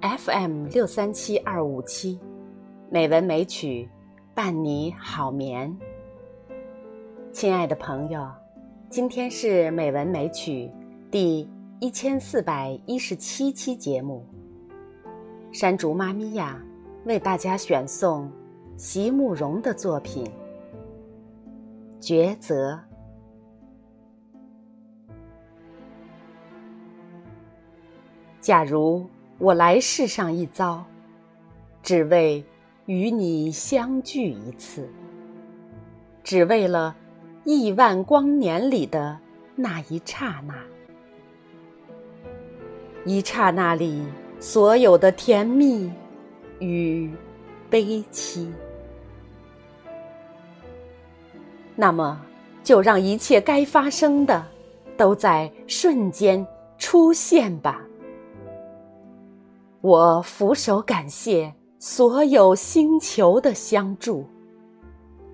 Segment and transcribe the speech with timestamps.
[0.00, 2.20] FM 六三七二五七，
[2.88, 3.88] 美文美曲
[4.32, 5.76] 伴你好眠。
[7.32, 8.24] 亲爱的朋友，
[8.88, 10.70] 今天是美文美曲
[11.10, 14.24] 第一千四百一十七期节目。
[15.50, 16.62] 山竹妈咪呀，
[17.04, 18.30] 为大家选送
[18.76, 20.24] 席慕容的作品
[22.00, 22.74] 《抉择》。
[28.40, 29.04] 假如
[29.38, 30.84] 我来世上一遭，
[31.80, 32.44] 只为
[32.86, 34.88] 与你相聚一次，
[36.24, 36.94] 只为了
[37.44, 39.16] 亿万光年里的
[39.54, 40.54] 那一刹那，
[43.04, 44.04] 一刹那里
[44.40, 45.88] 所有的甜蜜
[46.58, 47.08] 与
[47.70, 48.52] 悲戚，
[51.76, 52.20] 那么
[52.64, 54.44] 就让一切该发生的
[54.96, 56.44] 都在瞬间
[56.76, 57.87] 出现吧。
[59.80, 64.26] 我俯首感谢所有星球的相助，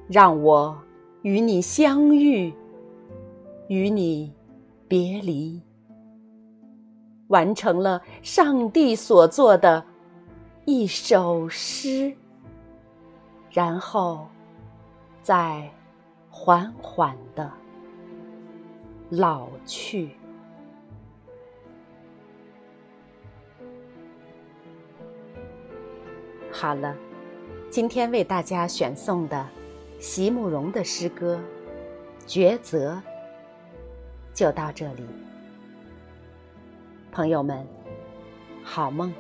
[0.07, 0.79] 让我
[1.23, 2.53] 与你相遇，
[3.69, 4.31] 与你
[4.87, 5.63] 别离，
[7.29, 9.83] 完成了上帝所做的
[10.67, 12.15] 一首诗，
[13.51, 14.27] 然后
[15.23, 15.67] 再
[16.29, 17.51] 缓缓的
[19.09, 20.11] 老去。
[26.57, 26.97] 好了，
[27.69, 29.45] 今天为大家选送的
[29.99, 31.41] 席慕容的诗歌
[32.31, 32.93] 《抉择》
[34.33, 35.05] 就到这里。
[37.11, 37.67] 朋友们，
[38.63, 39.13] 好梦。